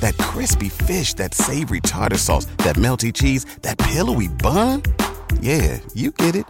That 0.00 0.16
crispy 0.18 0.68
fish, 0.68 1.14
that 1.14 1.34
savory 1.34 1.80
tartar 1.80 2.18
sauce, 2.18 2.46
that 2.58 2.76
melty 2.76 3.12
cheese, 3.12 3.44
that 3.62 3.78
pillowy 3.78 4.28
bun. 4.28 4.82
Yeah, 5.40 5.80
you 5.94 6.10
get 6.10 6.36
it 6.36 6.44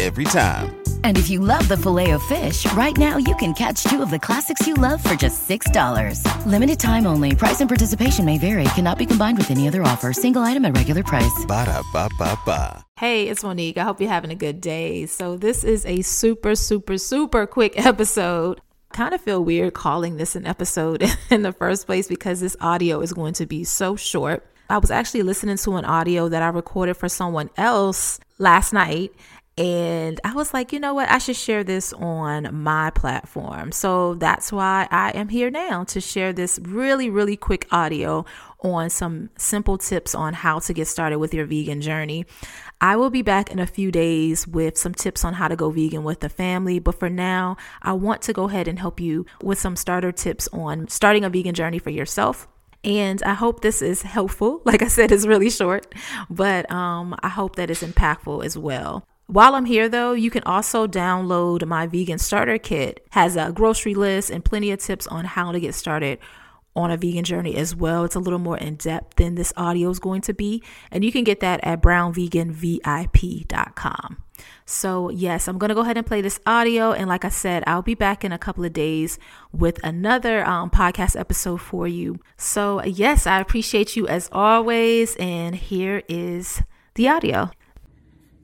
every 0.00 0.24
time. 0.24 0.82
And 1.04 1.16
if 1.18 1.28
you 1.30 1.38
love 1.40 1.66
the 1.68 1.76
Filet-O-Fish, 1.76 2.72
right 2.72 2.96
now 2.96 3.16
you 3.16 3.34
can 3.36 3.54
catch 3.54 3.84
two 3.84 4.02
of 4.02 4.10
the 4.10 4.18
classics 4.18 4.66
you 4.66 4.74
love 4.74 5.02
for 5.02 5.14
just 5.14 5.48
$6. 5.48 6.46
Limited 6.46 6.78
time 6.80 7.06
only. 7.06 7.34
Price 7.36 7.60
and 7.60 7.68
participation 7.68 8.24
may 8.24 8.38
vary. 8.38 8.64
Cannot 8.74 8.98
be 8.98 9.06
combined 9.06 9.38
with 9.38 9.50
any 9.50 9.68
other 9.68 9.82
offer. 9.82 10.12
Single 10.12 10.42
item 10.42 10.64
at 10.64 10.76
regular 10.76 11.02
price. 11.04 11.44
Ba 11.46 11.66
da 11.66 11.82
ba 11.92 12.08
ba 12.18 12.36
ba. 12.46 12.84
Hey, 12.98 13.28
it's 13.28 13.42
Monique. 13.42 13.78
I 13.78 13.84
hope 13.84 14.00
you're 14.00 14.10
having 14.10 14.30
a 14.30 14.36
good 14.36 14.60
day. 14.60 15.06
So, 15.06 15.36
this 15.36 15.64
is 15.64 15.84
a 15.86 16.02
super, 16.02 16.54
super, 16.54 16.98
super 16.98 17.46
quick 17.46 17.74
episode. 17.86 18.60
Kind 18.92 19.14
of 19.14 19.22
feel 19.22 19.42
weird 19.42 19.72
calling 19.72 20.18
this 20.18 20.36
an 20.36 20.46
episode 20.46 21.02
in 21.30 21.42
the 21.42 21.52
first 21.52 21.86
place 21.86 22.08
because 22.08 22.40
this 22.40 22.56
audio 22.60 23.00
is 23.00 23.12
going 23.12 23.32
to 23.34 23.46
be 23.46 23.64
so 23.64 23.96
short. 23.96 24.46
I 24.68 24.78
was 24.78 24.90
actually 24.90 25.22
listening 25.22 25.56
to 25.56 25.76
an 25.76 25.84
audio 25.84 26.28
that 26.28 26.42
I 26.42 26.48
recorded 26.48 26.94
for 26.94 27.08
someone 27.08 27.50
else 27.56 28.20
last 28.38 28.72
night 28.72 29.12
and 29.58 30.18
I 30.24 30.32
was 30.32 30.54
like, 30.54 30.72
you 30.72 30.80
know 30.80 30.94
what? 30.94 31.10
I 31.10 31.18
should 31.18 31.36
share 31.36 31.62
this 31.62 31.92
on 31.92 32.62
my 32.62 32.88
platform. 32.90 33.70
So 33.70 34.14
that's 34.14 34.50
why 34.50 34.88
I 34.90 35.10
am 35.10 35.28
here 35.28 35.50
now 35.50 35.84
to 35.84 36.00
share 36.00 36.32
this 36.32 36.58
really, 36.62 37.10
really 37.10 37.36
quick 37.36 37.66
audio 37.70 38.24
on 38.60 38.88
some 38.88 39.28
simple 39.36 39.76
tips 39.76 40.14
on 40.14 40.32
how 40.32 40.58
to 40.60 40.72
get 40.72 40.88
started 40.88 41.18
with 41.18 41.34
your 41.34 41.44
vegan 41.44 41.82
journey. 41.82 42.24
I 42.80 42.96
will 42.96 43.10
be 43.10 43.20
back 43.20 43.50
in 43.50 43.58
a 43.58 43.66
few 43.66 43.92
days 43.92 44.48
with 44.48 44.78
some 44.78 44.94
tips 44.94 45.22
on 45.22 45.34
how 45.34 45.48
to 45.48 45.56
go 45.56 45.70
vegan 45.70 46.02
with 46.02 46.20
the 46.20 46.30
family. 46.30 46.78
But 46.78 46.98
for 46.98 47.10
now, 47.10 47.58
I 47.82 47.92
want 47.92 48.22
to 48.22 48.32
go 48.32 48.44
ahead 48.44 48.68
and 48.68 48.78
help 48.78 49.00
you 49.00 49.26
with 49.42 49.58
some 49.58 49.76
starter 49.76 50.12
tips 50.12 50.48
on 50.54 50.88
starting 50.88 51.24
a 51.24 51.30
vegan 51.30 51.54
journey 51.54 51.78
for 51.78 51.90
yourself. 51.90 52.48
And 52.84 53.22
I 53.22 53.34
hope 53.34 53.60
this 53.60 53.82
is 53.82 54.00
helpful. 54.02 54.62
Like 54.72 54.80
I 54.82 54.88
said, 54.88 55.12
it's 55.12 55.26
really 55.26 55.50
short, 55.50 55.94
but 56.30 56.70
um, 56.72 57.14
I 57.22 57.28
hope 57.28 57.56
that 57.56 57.70
it's 57.70 57.82
impactful 57.82 58.44
as 58.44 58.56
well. 58.56 59.04
While 59.32 59.54
I'm 59.54 59.64
here 59.64 59.88
though, 59.88 60.12
you 60.12 60.30
can 60.30 60.42
also 60.42 60.86
download 60.86 61.64
my 61.64 61.86
vegan 61.86 62.18
starter 62.18 62.58
kit. 62.58 63.02
Has 63.12 63.34
a 63.34 63.50
grocery 63.50 63.94
list 63.94 64.28
and 64.28 64.44
plenty 64.44 64.70
of 64.72 64.78
tips 64.78 65.06
on 65.06 65.24
how 65.24 65.52
to 65.52 65.58
get 65.58 65.74
started 65.74 66.18
on 66.76 66.90
a 66.90 66.98
vegan 66.98 67.24
journey 67.24 67.56
as 67.56 67.74
well. 67.74 68.04
It's 68.04 68.14
a 68.14 68.20
little 68.20 68.38
more 68.38 68.58
in 68.58 68.74
depth 68.74 69.16
than 69.16 69.34
this 69.34 69.50
audio 69.56 69.88
is 69.88 69.98
going 69.98 70.20
to 70.22 70.32
be, 70.34 70.62
and 70.90 71.02
you 71.02 71.10
can 71.10 71.24
get 71.24 71.40
that 71.40 71.60
at 71.62 71.80
brownveganvip.com. 71.80 74.22
So, 74.66 75.08
yes, 75.08 75.48
I'm 75.48 75.56
going 75.56 75.70
to 75.70 75.74
go 75.74 75.80
ahead 75.80 75.96
and 75.96 76.06
play 76.06 76.20
this 76.20 76.38
audio. 76.44 76.92
And 76.92 77.08
like 77.08 77.24
I 77.24 77.30
said, 77.30 77.64
I'll 77.66 77.80
be 77.80 77.94
back 77.94 78.22
in 78.24 78.32
a 78.32 78.38
couple 78.38 78.66
of 78.66 78.74
days 78.74 79.18
with 79.50 79.82
another 79.82 80.46
um, 80.46 80.68
podcast 80.68 81.18
episode 81.18 81.62
for 81.62 81.88
you. 81.88 82.20
So, 82.36 82.84
yes, 82.84 83.26
I 83.26 83.40
appreciate 83.40 83.96
you 83.96 84.06
as 84.08 84.28
always. 84.30 85.16
And 85.16 85.56
here 85.56 86.02
is 86.06 86.62
the 86.96 87.08
audio. 87.08 87.50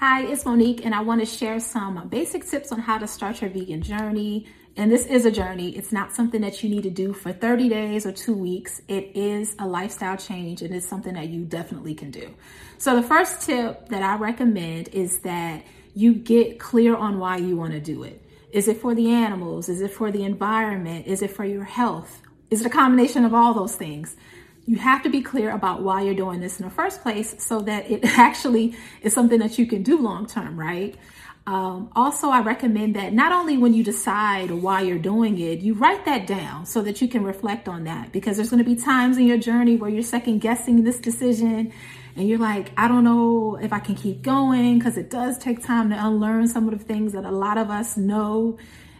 Hi, 0.00 0.22
it's 0.22 0.46
Monique, 0.46 0.86
and 0.86 0.94
I 0.94 1.02
want 1.02 1.20
to 1.20 1.26
share 1.26 1.60
some 1.60 2.08
basic 2.08 2.46
tips 2.46 2.72
on 2.72 2.78
how 2.78 2.96
to 2.96 3.06
start 3.06 3.42
your 3.42 3.50
vegan 3.50 3.82
journey. 3.82 4.46
And 4.74 4.90
this 4.90 5.04
is 5.04 5.26
a 5.26 5.30
journey, 5.30 5.76
it's 5.76 5.92
not 5.92 6.14
something 6.14 6.40
that 6.40 6.62
you 6.62 6.70
need 6.70 6.84
to 6.84 6.90
do 6.90 7.12
for 7.12 7.34
30 7.34 7.68
days 7.68 8.06
or 8.06 8.12
two 8.12 8.32
weeks. 8.32 8.80
It 8.88 9.14
is 9.14 9.54
a 9.58 9.66
lifestyle 9.66 10.16
change, 10.16 10.62
and 10.62 10.74
it's 10.74 10.88
something 10.88 11.12
that 11.12 11.28
you 11.28 11.44
definitely 11.44 11.94
can 11.94 12.10
do. 12.10 12.34
So, 12.78 12.96
the 12.96 13.02
first 13.02 13.42
tip 13.42 13.90
that 13.90 14.02
I 14.02 14.16
recommend 14.16 14.88
is 14.88 15.18
that 15.18 15.66
you 15.94 16.14
get 16.14 16.58
clear 16.58 16.96
on 16.96 17.18
why 17.18 17.36
you 17.36 17.58
want 17.58 17.72
to 17.72 17.80
do 17.80 18.02
it. 18.02 18.24
Is 18.52 18.68
it 18.68 18.78
for 18.78 18.94
the 18.94 19.10
animals? 19.10 19.68
Is 19.68 19.82
it 19.82 19.90
for 19.90 20.10
the 20.10 20.24
environment? 20.24 21.08
Is 21.08 21.20
it 21.20 21.30
for 21.30 21.44
your 21.44 21.64
health? 21.64 22.22
Is 22.48 22.62
it 22.62 22.66
a 22.66 22.70
combination 22.70 23.26
of 23.26 23.34
all 23.34 23.52
those 23.52 23.76
things? 23.76 24.16
You 24.66 24.76
have 24.76 25.02
to 25.02 25.10
be 25.10 25.20
clear 25.20 25.50
about 25.50 25.82
why 25.82 26.02
you're 26.02 26.14
doing 26.14 26.40
this 26.40 26.60
in 26.60 26.64
the 26.64 26.70
first 26.70 27.02
place 27.02 27.34
so 27.38 27.60
that 27.60 27.90
it 27.90 28.04
actually 28.18 28.74
is 29.02 29.12
something 29.12 29.38
that 29.40 29.58
you 29.58 29.66
can 29.66 29.82
do 29.82 29.98
long 29.98 30.26
term, 30.26 30.58
right? 30.58 30.96
Um, 31.46 31.90
also, 31.96 32.28
I 32.28 32.42
recommend 32.42 32.94
that 32.96 33.12
not 33.12 33.32
only 33.32 33.58
when 33.58 33.74
you 33.74 33.82
decide 33.82 34.50
why 34.50 34.82
you're 34.82 34.98
doing 34.98 35.38
it, 35.38 35.60
you 35.60 35.74
write 35.74 36.04
that 36.04 36.26
down 36.26 36.66
so 36.66 36.82
that 36.82 37.00
you 37.00 37.08
can 37.08 37.24
reflect 37.24 37.66
on 37.66 37.84
that 37.84 38.12
because 38.12 38.36
there's 38.36 38.50
going 38.50 38.62
to 38.62 38.68
be 38.70 38.76
times 38.76 39.16
in 39.16 39.26
your 39.26 39.38
journey 39.38 39.76
where 39.76 39.90
you're 39.90 40.02
second 40.02 40.40
guessing 40.40 40.84
this 40.84 41.00
decision 41.00 41.72
and 42.14 42.28
you're 42.28 42.38
like, 42.38 42.70
I 42.76 42.88
don't 42.88 43.04
know 43.04 43.58
if 43.60 43.72
I 43.72 43.78
can 43.78 43.94
keep 43.94 44.22
going 44.22 44.78
because 44.78 44.96
it 44.96 45.10
does 45.10 45.38
take 45.38 45.64
time 45.64 45.90
to 45.90 46.06
unlearn 46.06 46.46
some 46.48 46.68
of 46.68 46.78
the 46.78 46.84
things 46.84 47.12
that 47.12 47.24
a 47.24 47.30
lot 47.30 47.56
of 47.56 47.70
us 47.70 47.96
know 47.96 48.58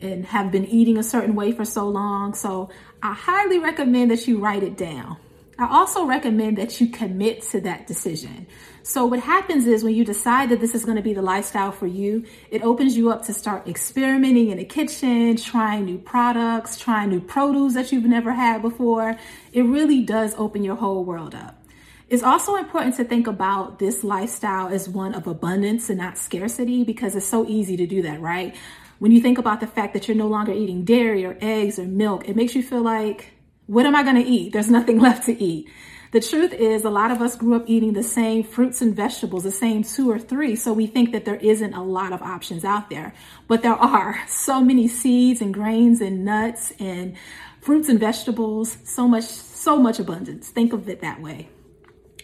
and 0.00 0.24
have 0.26 0.50
been 0.50 0.64
eating 0.64 0.98
a 0.98 1.02
certain 1.02 1.34
way 1.34 1.52
for 1.52 1.64
so 1.64 1.88
long. 1.88 2.34
So 2.34 2.70
I 3.02 3.12
highly 3.12 3.58
recommend 3.58 4.10
that 4.10 4.26
you 4.26 4.38
write 4.38 4.62
it 4.62 4.76
down. 4.76 5.16
I 5.62 5.68
also 5.78 6.04
recommend 6.04 6.58
that 6.58 6.80
you 6.80 6.88
commit 6.88 7.42
to 7.50 7.60
that 7.60 7.86
decision. 7.86 8.48
So, 8.82 9.06
what 9.06 9.20
happens 9.20 9.68
is 9.68 9.84
when 9.84 9.94
you 9.94 10.04
decide 10.04 10.48
that 10.48 10.58
this 10.58 10.74
is 10.74 10.84
going 10.84 10.96
to 10.96 11.02
be 11.02 11.14
the 11.14 11.22
lifestyle 11.22 11.70
for 11.70 11.86
you, 11.86 12.24
it 12.50 12.62
opens 12.62 12.96
you 12.96 13.12
up 13.12 13.24
to 13.26 13.32
start 13.32 13.68
experimenting 13.68 14.48
in 14.48 14.58
the 14.58 14.64
kitchen, 14.64 15.36
trying 15.36 15.84
new 15.84 15.98
products, 15.98 16.80
trying 16.80 17.10
new 17.10 17.20
produce 17.20 17.74
that 17.74 17.92
you've 17.92 18.06
never 18.06 18.32
had 18.32 18.60
before. 18.60 19.16
It 19.52 19.62
really 19.62 20.02
does 20.02 20.34
open 20.36 20.64
your 20.64 20.74
whole 20.74 21.04
world 21.04 21.32
up. 21.32 21.64
It's 22.08 22.24
also 22.24 22.56
important 22.56 22.96
to 22.96 23.04
think 23.04 23.28
about 23.28 23.78
this 23.78 24.02
lifestyle 24.02 24.66
as 24.66 24.88
one 24.88 25.14
of 25.14 25.28
abundance 25.28 25.88
and 25.88 25.98
not 25.98 26.18
scarcity 26.18 26.82
because 26.82 27.14
it's 27.14 27.28
so 27.28 27.46
easy 27.46 27.76
to 27.76 27.86
do 27.86 28.02
that, 28.02 28.20
right? 28.20 28.56
When 28.98 29.12
you 29.12 29.20
think 29.20 29.38
about 29.38 29.60
the 29.60 29.68
fact 29.68 29.94
that 29.94 30.08
you're 30.08 30.16
no 30.16 30.26
longer 30.26 30.52
eating 30.52 30.84
dairy 30.84 31.24
or 31.24 31.38
eggs 31.40 31.78
or 31.78 31.84
milk, 31.84 32.28
it 32.28 32.34
makes 32.34 32.56
you 32.56 32.64
feel 32.64 32.82
like 32.82 33.32
what 33.72 33.86
am 33.86 33.96
I 33.96 34.02
going 34.02 34.22
to 34.22 34.22
eat? 34.22 34.52
There's 34.52 34.70
nothing 34.70 35.00
left 35.08 35.24
to 35.24 35.42
eat. 35.42 35.70
The 36.10 36.20
truth 36.20 36.52
is, 36.52 36.84
a 36.84 36.90
lot 36.90 37.10
of 37.10 37.22
us 37.22 37.36
grew 37.36 37.54
up 37.54 37.64
eating 37.66 37.94
the 37.94 38.02
same 38.02 38.44
fruits 38.44 38.82
and 38.82 38.94
vegetables, 38.94 39.44
the 39.44 39.50
same 39.50 39.82
two 39.82 40.10
or 40.10 40.18
three, 40.18 40.56
so 40.56 40.74
we 40.74 40.86
think 40.86 41.12
that 41.12 41.24
there 41.24 41.36
isn't 41.36 41.72
a 41.72 41.82
lot 41.82 42.12
of 42.12 42.20
options 42.20 42.66
out 42.66 42.90
there. 42.90 43.14
But 43.48 43.62
there 43.62 43.72
are 43.72 44.20
so 44.28 44.60
many 44.60 44.88
seeds 44.88 45.40
and 45.40 45.54
grains 45.54 46.02
and 46.02 46.22
nuts 46.22 46.74
and 46.78 47.16
fruits 47.62 47.88
and 47.88 47.98
vegetables, 47.98 48.76
so 48.84 49.08
much, 49.08 49.24
so 49.24 49.78
much 49.78 49.98
abundance. 49.98 50.50
Think 50.50 50.74
of 50.74 50.86
it 50.90 51.00
that 51.00 51.22
way. 51.22 51.48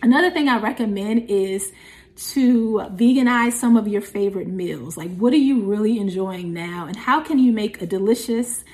Another 0.03 0.31
thing 0.31 0.50
I 0.50 0.58
recommend 0.58 1.31
is 1.31 1.72
to 2.34 2.82
veganize 2.92 3.53
some 3.53 3.75
of 3.75 3.88
your 3.88 4.03
favorite 4.03 4.48
meals. 4.48 4.98
Like, 4.98 5.16
what 5.16 5.32
are 5.32 5.37
you 5.37 5.62
really 5.62 5.98
enjoying 5.98 6.53
now? 6.53 6.84
And 6.87 6.97
how 6.97 7.22
can 7.22 7.38
you 7.38 7.53
make 7.53 7.81
a 7.81 7.87
delicious 7.87 8.64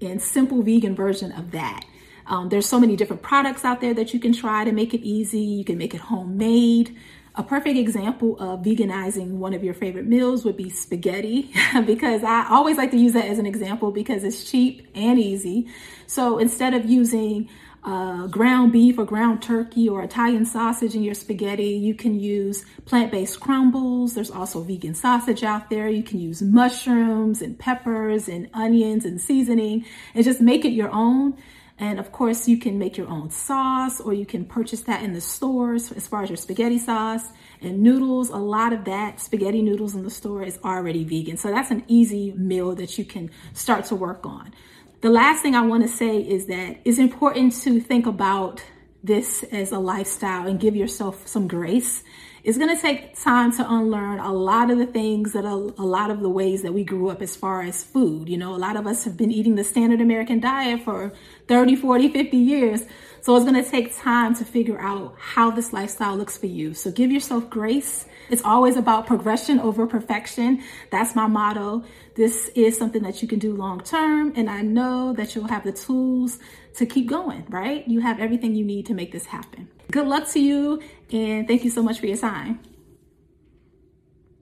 and 0.00 0.22
simple 0.22 0.62
vegan 0.62 0.94
version 0.96 1.30
of 1.32 1.50
that? 1.50 1.84
Um, 2.26 2.48
there's 2.48 2.66
so 2.66 2.78
many 2.78 2.96
different 2.96 3.22
products 3.22 3.64
out 3.64 3.80
there 3.80 3.94
that 3.94 4.14
you 4.14 4.20
can 4.20 4.32
try 4.32 4.64
to 4.64 4.72
make 4.72 4.94
it 4.94 5.00
easy. 5.00 5.40
You 5.40 5.64
can 5.64 5.78
make 5.78 5.94
it 5.94 6.00
homemade. 6.00 6.96
A 7.34 7.42
perfect 7.42 7.78
example 7.78 8.38
of 8.38 8.60
veganizing 8.60 9.38
one 9.38 9.54
of 9.54 9.64
your 9.64 9.72
favorite 9.72 10.06
meals 10.06 10.44
would 10.44 10.56
be 10.56 10.68
spaghetti, 10.68 11.50
because 11.86 12.22
I 12.22 12.46
always 12.50 12.76
like 12.76 12.90
to 12.90 12.98
use 12.98 13.14
that 13.14 13.24
as 13.24 13.38
an 13.38 13.46
example 13.46 13.90
because 13.90 14.22
it's 14.22 14.50
cheap 14.50 14.86
and 14.94 15.18
easy. 15.18 15.68
So 16.06 16.38
instead 16.38 16.74
of 16.74 16.84
using 16.84 17.48
uh, 17.84 18.28
ground 18.28 18.72
beef 18.72 18.98
or 18.98 19.04
ground 19.04 19.42
turkey 19.42 19.88
or 19.88 20.02
Italian 20.02 20.44
sausage 20.44 20.94
in 20.94 21.02
your 21.02 21.14
spaghetti. 21.14 21.70
You 21.70 21.94
can 21.94 22.18
use 22.18 22.64
plant 22.84 23.10
based 23.10 23.40
crumbles. 23.40 24.14
There's 24.14 24.30
also 24.30 24.62
vegan 24.62 24.94
sausage 24.94 25.42
out 25.42 25.68
there. 25.68 25.88
You 25.88 26.02
can 26.02 26.20
use 26.20 26.42
mushrooms 26.42 27.42
and 27.42 27.58
peppers 27.58 28.28
and 28.28 28.48
onions 28.54 29.04
and 29.04 29.20
seasoning 29.20 29.84
and 30.14 30.24
just 30.24 30.40
make 30.40 30.64
it 30.64 30.70
your 30.70 30.90
own. 30.92 31.36
And 31.82 31.98
of 31.98 32.12
course, 32.12 32.46
you 32.46 32.58
can 32.58 32.78
make 32.78 32.96
your 32.96 33.08
own 33.08 33.30
sauce 33.30 34.00
or 34.00 34.14
you 34.14 34.24
can 34.24 34.44
purchase 34.44 34.82
that 34.82 35.02
in 35.02 35.14
the 35.14 35.20
stores 35.20 35.90
as 35.90 36.06
far 36.06 36.22
as 36.22 36.30
your 36.30 36.36
spaghetti 36.36 36.78
sauce 36.78 37.24
and 37.60 37.82
noodles. 37.82 38.28
A 38.30 38.36
lot 38.36 38.72
of 38.72 38.84
that 38.84 39.18
spaghetti 39.18 39.62
noodles 39.62 39.96
in 39.96 40.04
the 40.04 40.10
store 40.10 40.44
is 40.44 40.60
already 40.62 41.02
vegan. 41.02 41.36
So 41.38 41.50
that's 41.50 41.72
an 41.72 41.82
easy 41.88 42.34
meal 42.34 42.76
that 42.76 42.98
you 42.98 43.04
can 43.04 43.32
start 43.52 43.86
to 43.86 43.96
work 43.96 44.24
on. 44.24 44.54
The 45.00 45.10
last 45.10 45.42
thing 45.42 45.56
I 45.56 45.62
want 45.62 45.82
to 45.82 45.88
say 45.88 46.18
is 46.18 46.46
that 46.46 46.78
it's 46.84 46.98
important 46.98 47.52
to 47.62 47.80
think 47.80 48.06
about 48.06 48.62
this 49.02 49.42
as 49.50 49.72
a 49.72 49.80
lifestyle 49.80 50.46
and 50.46 50.60
give 50.60 50.76
yourself 50.76 51.26
some 51.26 51.48
grace 51.48 52.04
It's 52.44 52.58
going 52.58 52.74
to 52.74 52.82
take 52.82 53.16
time 53.22 53.52
to 53.52 53.72
unlearn 53.72 54.18
a 54.18 54.32
lot 54.32 54.72
of 54.72 54.78
the 54.78 54.86
things 54.86 55.32
that 55.32 55.44
are 55.44 55.52
a 55.78 55.86
lot 55.86 56.10
of 56.10 56.18
the 56.18 56.28
ways 56.28 56.62
that 56.62 56.74
we 56.74 56.82
grew 56.82 57.08
up 57.08 57.22
as 57.22 57.36
far 57.36 57.62
as 57.62 57.84
food. 57.84 58.28
You 58.28 58.36
know, 58.36 58.52
a 58.52 58.58
lot 58.58 58.74
of 58.74 58.84
us 58.84 59.04
have 59.04 59.16
been 59.16 59.30
eating 59.30 59.54
the 59.54 59.62
standard 59.62 60.00
American 60.00 60.40
diet 60.40 60.82
for 60.82 61.12
30, 61.46 61.76
40, 61.76 62.08
50 62.08 62.36
years. 62.36 62.82
So 63.20 63.36
it's 63.36 63.44
going 63.44 63.62
to 63.62 63.70
take 63.70 63.96
time 63.96 64.34
to 64.34 64.44
figure 64.44 64.80
out 64.80 65.14
how 65.20 65.52
this 65.52 65.72
lifestyle 65.72 66.16
looks 66.16 66.36
for 66.36 66.46
you. 66.46 66.74
So 66.74 66.90
give 66.90 67.12
yourself 67.12 67.48
grace. 67.48 68.06
It's 68.28 68.42
always 68.42 68.76
about 68.76 69.06
progression 69.06 69.60
over 69.60 69.86
perfection. 69.86 70.64
That's 70.90 71.14
my 71.14 71.28
motto. 71.28 71.84
This 72.16 72.50
is 72.56 72.76
something 72.76 73.04
that 73.04 73.22
you 73.22 73.28
can 73.28 73.38
do 73.38 73.54
long 73.54 73.82
term. 73.82 74.32
And 74.34 74.50
I 74.50 74.62
know 74.62 75.12
that 75.12 75.36
you'll 75.36 75.46
have 75.46 75.62
the 75.62 75.70
tools 75.70 76.40
to 76.74 76.86
keep 76.86 77.08
going, 77.08 77.46
right? 77.48 77.86
You 77.86 78.00
have 78.00 78.18
everything 78.18 78.56
you 78.56 78.64
need 78.64 78.86
to 78.86 78.94
make 78.94 79.12
this 79.12 79.26
happen. 79.26 79.68
Good 79.92 80.08
luck 80.08 80.28
to 80.30 80.40
you. 80.40 80.82
And 81.12 81.46
thank 81.46 81.62
you 81.62 81.70
so 81.70 81.82
much 81.82 82.00
for 82.00 82.06
your 82.06 82.16
time. 82.16 82.60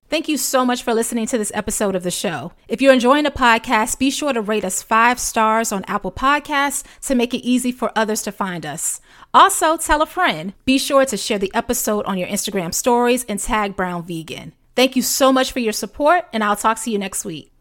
Thank 0.08 0.29
you 0.29 0.38
so 0.38 0.64
much 0.64 0.82
for 0.82 0.93
listening 0.93 1.26
to 1.26 1.38
this 1.38 1.52
episode 1.55 1.94
of 1.94 2.02
the 2.02 2.11
show. 2.11 2.52
If 2.67 2.82
you're 2.82 2.93
enjoying 2.93 3.23
the 3.23 3.31
podcast, 3.31 3.99
be 3.99 4.11
sure 4.11 4.32
to 4.32 4.41
rate 4.41 4.64
us 4.64 4.82
five 4.82 5.20
stars 5.20 5.70
on 5.70 5.85
Apple 5.85 6.11
Podcasts 6.11 6.82
to 7.02 7.14
make 7.14 7.32
it 7.32 7.47
easy 7.47 7.70
for 7.70 7.93
others 7.94 8.23
to 8.23 8.32
find 8.32 8.67
us. 8.67 9.00
Also, 9.32 9.76
tell 9.76 10.02
a 10.02 10.06
friend. 10.06 10.52
Be 10.64 10.79
sure 10.79 11.05
to 11.05 11.17
share 11.17 11.38
the 11.38 11.55
episode 11.55 12.05
on 12.06 12.19
your 12.19 12.26
Instagram 12.29 12.75
stories 12.75 13.25
and 13.29 13.38
tag 13.38 13.76
Brown 13.76 14.05
Vegan. 14.05 14.53
Thank 14.75 14.96
you 14.96 15.03
so 15.03 15.32
much 15.32 15.53
for 15.53 15.61
your 15.61 15.73
support, 15.73 16.26
and 16.32 16.43
I'll 16.43 16.56
talk 16.56 16.81
to 16.82 16.91
you 16.91 16.99
next 16.99 17.25
week. 17.25 17.53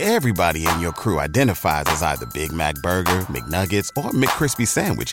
Everybody 0.00 0.66
in 0.66 0.80
your 0.80 0.92
crew 0.92 1.20
identifies 1.20 1.84
as 1.86 2.02
either 2.02 2.26
Big 2.32 2.52
Mac 2.52 2.74
Burger, 2.76 3.20
McNuggets, 3.28 3.90
or 3.96 4.10
McCrispy 4.10 4.66
Sandwich, 4.66 5.12